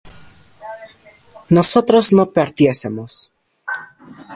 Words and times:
nosotros 1.51 2.11
no 2.11 2.31
partiésemos 2.33 3.31